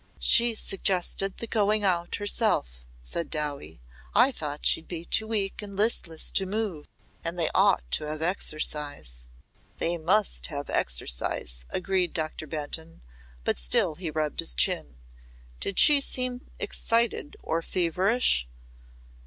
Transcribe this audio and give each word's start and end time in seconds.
"She 0.17 0.55
suggested 0.55 1.37
the 1.37 1.45
going 1.45 1.83
out 1.83 2.15
herself," 2.15 2.79
said 3.03 3.29
Dowie. 3.29 3.81
"I'd 4.15 4.35
thought 4.35 4.65
she'd 4.65 4.87
be 4.87 5.05
too 5.05 5.27
weak 5.27 5.61
and 5.61 5.75
listless 5.75 6.31
to 6.31 6.47
move. 6.47 6.87
And 7.23 7.37
they 7.37 7.51
ought 7.53 7.83
to 7.91 8.05
have 8.05 8.19
exercise." 8.23 9.27
"They 9.77 9.99
must 9.99 10.47
have 10.47 10.71
exercise," 10.71 11.65
agreed 11.69 12.13
Doctor 12.13 12.47
Benton, 12.47 13.03
but 13.43 13.59
he 13.59 13.63
still 13.63 13.95
rubbed 14.15 14.39
his 14.39 14.55
chin. 14.55 14.95
"Did 15.59 15.77
she 15.77 16.01
seem 16.01 16.49
excited 16.57 17.37
or 17.43 17.61
feverish?" 17.61 18.47